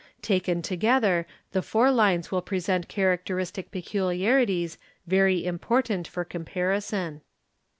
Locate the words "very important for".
5.05-6.25